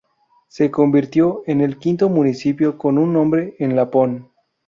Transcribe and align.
Se 0.47 0.71
convirtió 0.71 1.43
en 1.45 1.61
el 1.61 1.77
quinto 1.77 2.09
municipio 2.09 2.75
con 2.79 2.97
un 2.97 3.13
nombre 3.13 3.55
en 3.59 3.75
lapón. 3.75 4.31